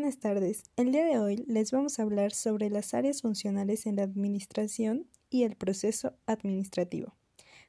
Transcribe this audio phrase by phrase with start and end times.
[0.00, 0.62] Buenas tardes.
[0.76, 5.06] El día de hoy les vamos a hablar sobre las áreas funcionales en la administración
[5.28, 7.14] y el proceso administrativo.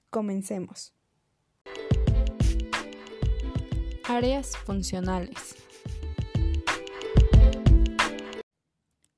[0.10, 0.94] Comencemos.
[4.06, 5.58] Áreas funcionales.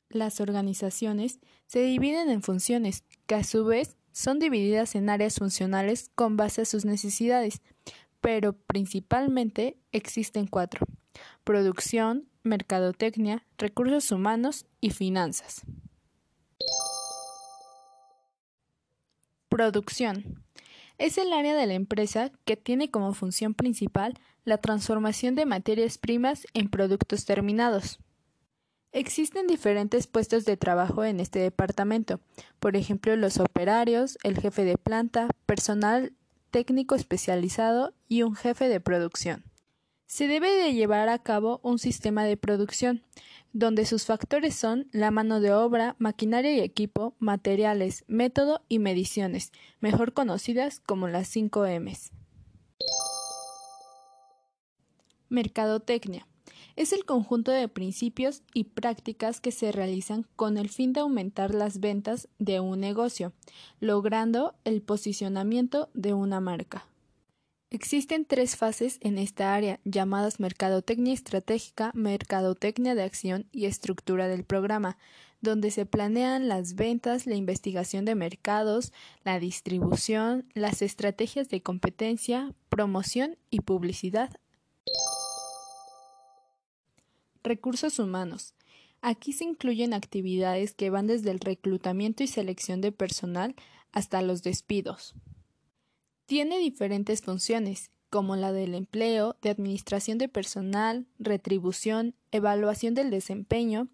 [0.10, 6.10] Las organizaciones se dividen en funciones que a su vez son divididas en áreas funcionales
[6.16, 7.62] con base a sus necesidades,
[8.22, 10.88] pero principalmente existen cuatro.
[11.44, 15.64] Producción, mercadotecnia, recursos humanos y finanzas.
[19.50, 20.44] Producción.
[20.98, 24.14] Es el área de la empresa que tiene como función principal
[24.46, 28.00] la transformación de materias primas en productos terminados.
[28.92, 32.20] Existen diferentes puestos de trabajo en este departamento,
[32.60, 36.14] por ejemplo los operarios, el jefe de planta, personal
[36.52, 39.44] técnico especializado y un jefe de producción.
[40.06, 43.04] Se debe de llevar a cabo un sistema de producción,
[43.54, 49.52] donde sus factores son la mano de obra, maquinaria y equipo, materiales, método y mediciones,
[49.80, 52.12] mejor conocidas como las 5 Ms.
[55.30, 56.28] Mercadotecnia.
[56.76, 61.54] Es el conjunto de principios y prácticas que se realizan con el fin de aumentar
[61.54, 63.34] las ventas de un negocio,
[63.80, 66.88] logrando el posicionamiento de una marca.
[67.74, 74.44] Existen tres fases en esta área, llamadas mercadotecnia estratégica, mercadotecnia de acción y estructura del
[74.44, 74.96] programa,
[75.42, 78.94] donde se planean las ventas, la investigación de mercados,
[79.24, 84.30] la distribución, las estrategias de competencia, promoción y publicidad.
[87.42, 88.54] Recursos humanos.
[89.02, 93.56] Aquí se incluyen actividades que van desde el reclutamiento y selección de personal
[93.92, 95.16] hasta los despidos.
[96.26, 103.90] Tiene diferentes funciones, como la del empleo, de administración de personal, retribución, evaluación del desempeño,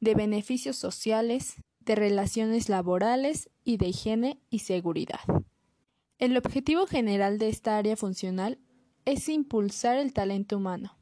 [0.00, 5.20] de beneficios sociales, de relaciones laborales y de higiene y seguridad.
[6.18, 8.58] El objetivo general de esta área funcional
[9.04, 10.98] es impulsar el talento humano.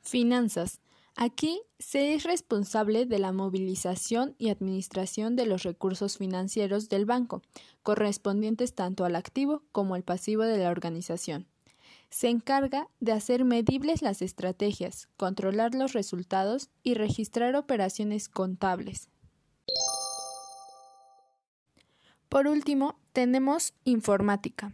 [0.00, 0.80] Finanzas
[1.14, 7.42] Aquí se es responsable de la movilización y administración de los recursos financieros del banco,
[7.82, 11.46] correspondientes tanto al activo como al pasivo de la organización.
[12.08, 19.08] Se encarga de hacer medibles las estrategias, controlar los resultados y registrar operaciones contables.
[22.28, 24.72] Por último, tenemos informática.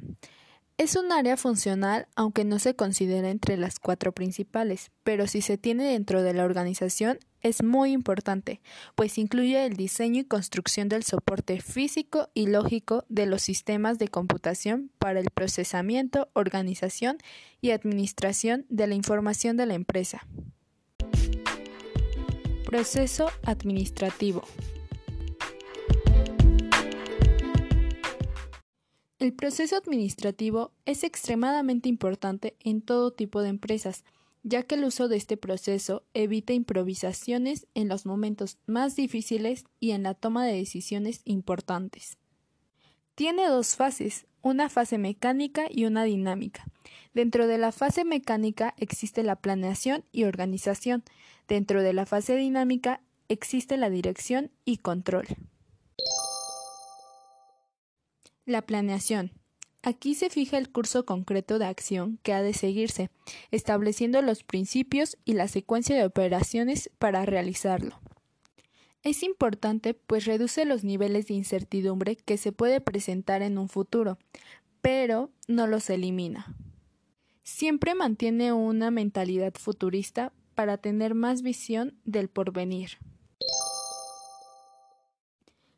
[0.78, 5.58] Es un área funcional aunque no se considera entre las cuatro principales, pero si se
[5.58, 8.60] tiene dentro de la organización es muy importante,
[8.94, 14.06] pues incluye el diseño y construcción del soporte físico y lógico de los sistemas de
[14.06, 17.18] computación para el procesamiento, organización
[17.60, 20.28] y administración de la información de la empresa.
[22.64, 24.44] Proceso administrativo.
[29.18, 34.04] El proceso administrativo es extremadamente importante en todo tipo de empresas,
[34.44, 39.90] ya que el uso de este proceso evita improvisaciones en los momentos más difíciles y
[39.90, 42.16] en la toma de decisiones importantes.
[43.16, 46.66] Tiene dos fases, una fase mecánica y una dinámica.
[47.12, 51.02] Dentro de la fase mecánica existe la planeación y organización.
[51.48, 55.26] Dentro de la fase dinámica existe la dirección y control.
[58.48, 59.32] La planeación.
[59.82, 63.10] Aquí se fija el curso concreto de acción que ha de seguirse,
[63.50, 68.00] estableciendo los principios y la secuencia de operaciones para realizarlo.
[69.02, 74.16] Es importante pues reduce los niveles de incertidumbre que se puede presentar en un futuro,
[74.80, 76.56] pero no los elimina.
[77.42, 82.92] Siempre mantiene una mentalidad futurista para tener más visión del porvenir.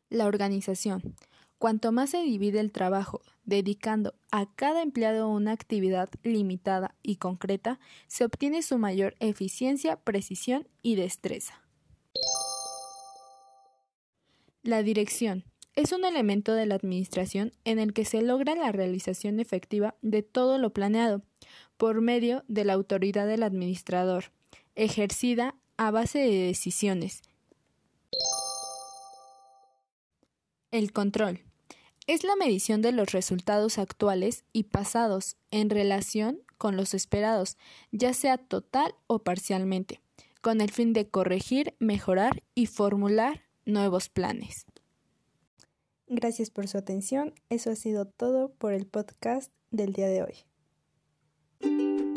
[0.09, 1.17] La organización.
[1.61, 7.79] Cuanto más se divide el trabajo, dedicando a cada empleado una actividad limitada y concreta,
[8.07, 11.61] se obtiene su mayor eficiencia, precisión y destreza.
[14.63, 15.43] La dirección
[15.75, 20.23] es un elemento de la administración en el que se logra la realización efectiva de
[20.23, 21.21] todo lo planeado
[21.77, 24.31] por medio de la autoridad del administrador,
[24.73, 27.21] ejercida a base de decisiones.
[30.71, 31.43] El control
[32.13, 37.57] es la medición de los resultados actuales y pasados en relación con los esperados,
[37.93, 40.01] ya sea total o parcialmente,
[40.41, 44.65] con el fin de corregir, mejorar y formular nuevos planes.
[46.07, 47.33] Gracias por su atención.
[47.49, 52.10] Eso ha sido todo por el podcast del día de hoy.